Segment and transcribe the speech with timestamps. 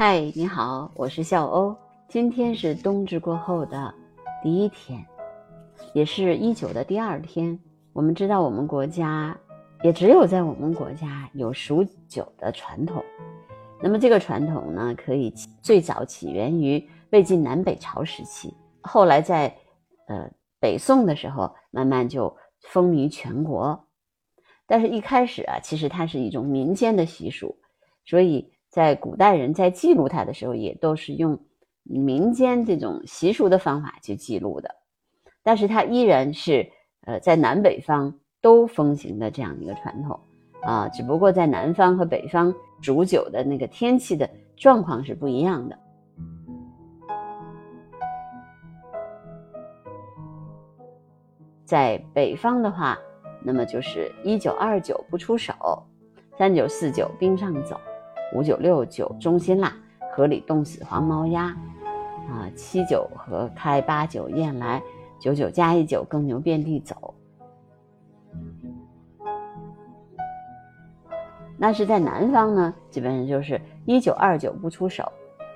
[0.00, 1.76] 嗨，你好，我是笑欧。
[2.08, 3.92] 今天是冬至过后的
[4.40, 5.04] 第一天，
[5.92, 7.58] 也是一九的第二天。
[7.92, 9.36] 我们知道，我们国家
[9.82, 13.04] 也只有在我们国家有数九的传统。
[13.82, 19.52] 那么这个传统呢，可以最早起源于魏晋南北朝时期，后来在
[20.06, 20.30] 呃
[20.60, 23.84] 北宋的时候，慢慢就风靡全国。
[24.64, 27.56] 但是，一开始啊，其实它是一种民间的习俗，
[28.04, 31.38] 所以在古代人在记录它的时候，也都是用
[31.82, 34.74] 民间这种习俗的方法去记录的。
[35.42, 36.70] 但是，它依然是
[37.06, 40.20] 呃在南北方都风行的这样一个传统
[40.62, 45.78] 啊，只不过在南方和北方煮酒的那个天气的状况是不一样的。
[51.64, 52.98] 在北方的话。
[53.40, 55.54] 那么就是一九二九不出手，
[56.36, 57.80] 三九四九冰上走，
[58.34, 59.76] 五九六九中心啦，
[60.12, 61.56] 河里冻死黄毛鸭，
[62.28, 64.82] 啊七九河开八九雁来，
[65.18, 67.14] 九九加一九耕牛遍地走。
[71.56, 75.10] 那是在南方呢，基本上就是一九二九不出手，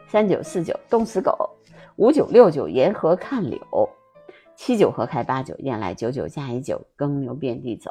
[0.09, 1.48] 三九四九冻死狗，
[1.97, 3.61] 五九六九沿河看柳。
[4.56, 7.91] 七九河开，八九雁来，九九加一九，耕牛遍地走。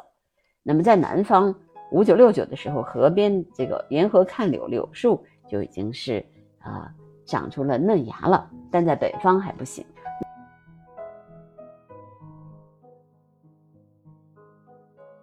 [0.62, 1.54] 那么在南方，
[1.92, 6.24] 五九六九的时候，河边这个沿河看柳，柳树就已经是
[6.58, 6.90] 啊
[7.26, 8.50] 长出了嫩芽了。
[8.70, 9.84] 但在北方还不行。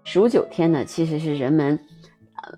[0.03, 1.77] 数九天呢，其实是人们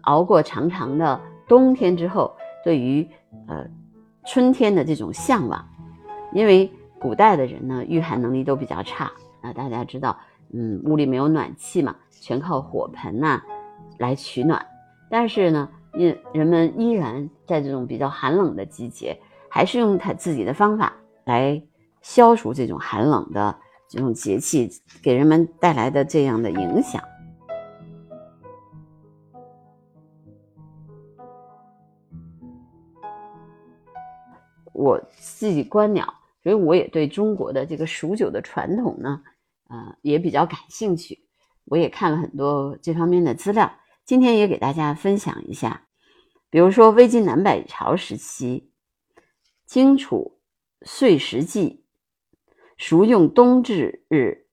[0.02, 3.08] 熬过长长的冬天之后，对于
[3.48, 3.66] 呃
[4.26, 5.66] 春天的这种向往，
[6.34, 6.72] 因为。
[7.02, 9.52] 古代的人呢，御寒能力都比较差啊。
[9.54, 10.16] 大家知道，
[10.54, 13.42] 嗯，屋里没有暖气嘛，全靠火盆呐
[14.02, 14.66] 来取暖。
[15.10, 19.18] 但是呢，人人们依然在这种比较寒冷的季节，
[19.50, 21.62] 还是用他自己的方法来
[22.02, 23.56] 消除这种寒冷的
[23.88, 24.70] 这种节气
[25.02, 27.02] 给人们带来的这样的影响。
[34.74, 36.14] 我自己观鸟。
[36.44, 39.22] 所以我也对中国的这个数九的传统呢，
[39.70, 41.20] 呃，也比较感兴趣。
[41.66, 43.72] 我也看了很多这方面的资料，
[44.12, 45.88] 今天也给大家分享一下。
[46.50, 48.70] 比如说魏晋南北朝时期，
[49.66, 50.42] 荆楚
[50.82, 51.86] 岁时记，
[52.76, 54.48] 熟用冬至日，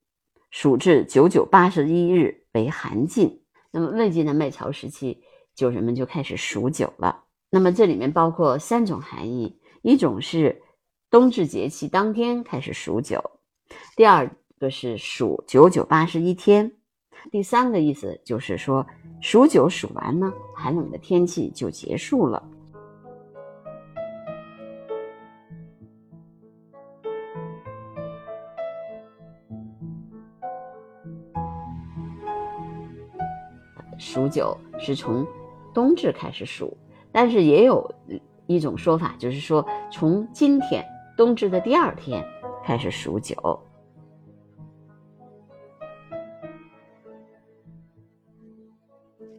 [0.49, 3.43] 数至九九八十一日为寒尽。
[3.73, 5.25] 那么魏晋南北朝时期，
[5.57, 7.25] 就人们就开始数酒了。
[7.51, 10.63] 那么这里面包括三种含义，一种是。
[11.11, 13.41] 冬至节气当天开始数九，
[13.97, 16.78] 第二个是数九九八十一天，
[17.31, 18.87] 第三个意思就是说
[19.21, 22.43] 数九数完呢，寒冷的天气就结束了。
[33.99, 35.27] 数九是从
[35.75, 36.77] 冬至开始数，
[37.11, 37.93] 但是也有
[38.47, 40.85] 一种说法，就是说从今天。
[41.17, 42.25] 冬至的第二天
[42.63, 43.35] 开始数九，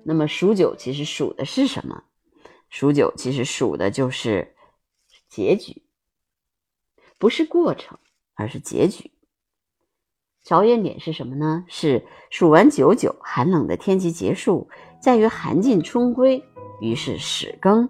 [0.09, 2.03] 那么数九其实数的是什么？
[2.68, 4.56] 数九其实数的就是
[5.28, 5.84] 结局，
[7.20, 8.00] 不是过程，
[8.34, 9.12] 而是结局。
[10.44, 11.64] 着眼点是什么呢？
[11.68, 14.68] 是数完九九，寒冷的天气结束，
[15.00, 16.44] 在于寒尽春归，
[16.81, 17.88] 于是始更。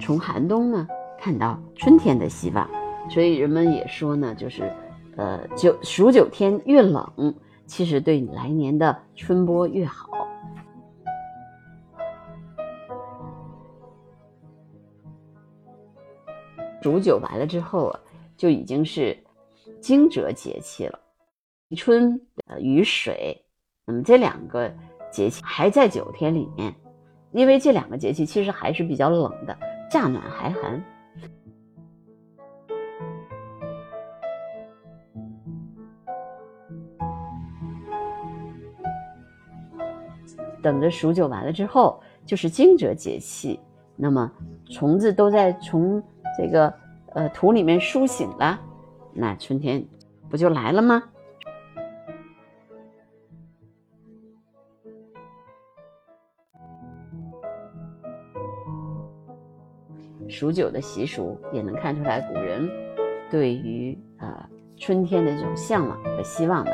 [0.00, 2.68] 从寒冬呢看到春天的希望，
[3.08, 4.70] 所以人们也说呢，就是，
[5.16, 7.34] 呃，九数九天越冷，
[7.66, 10.10] 其实对你来年的春播越好。
[16.82, 18.00] 数九完了之后啊，
[18.36, 19.16] 就已经是
[19.80, 20.98] 惊蛰节气了。
[21.76, 23.44] 春呃雨水，
[23.84, 24.72] 那么这两个
[25.10, 26.72] 节气还在九天里面，
[27.32, 29.58] 因为这两个节气其实还是比较冷的。
[29.90, 30.80] 乍暖还寒，
[40.66, 43.60] 等着数九完了之后，就是惊蛰节气。
[43.94, 44.28] 那么
[44.68, 46.02] 虫子都在从
[46.36, 46.74] 这个
[47.14, 48.58] 呃土里面苏醒了，
[49.14, 49.86] 那春天
[50.28, 51.00] 不就来了吗？
[60.28, 62.68] 数九的习俗也能看出来古人
[63.30, 64.44] 对于呃
[64.76, 66.72] 春天的这种向往和希望吧。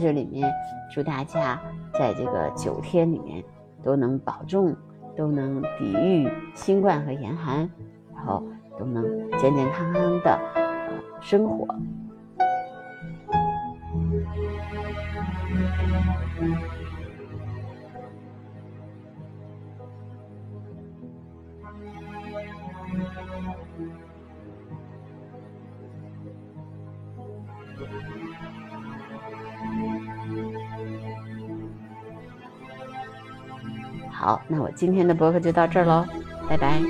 [0.00, 0.50] 这里面
[0.90, 1.60] 祝大家
[1.92, 3.44] 在这个九天里面
[3.82, 4.74] 都能保重，
[5.14, 7.70] 都能抵御新冠和严寒，
[8.14, 8.42] 然后
[8.78, 9.04] 都能
[9.38, 10.40] 健健康康的
[11.20, 11.66] 生活。
[34.30, 36.06] 好，那我今天的博客就到这儿喽，
[36.48, 36.80] 拜拜。